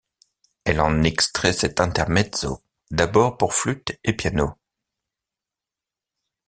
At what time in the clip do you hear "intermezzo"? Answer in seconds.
1.79-2.63